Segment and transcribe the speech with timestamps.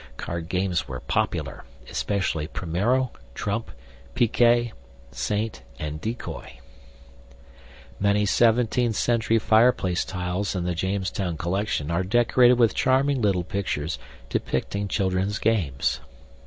[0.17, 3.69] Card games were popular, especially primero, trump,
[4.15, 4.73] piquet,
[5.11, 6.57] saint, and decoy.
[7.99, 13.99] Many 17th century fireplace tiles in the Jamestown collection are decorated with charming little pictures
[14.27, 15.99] depicting children's games.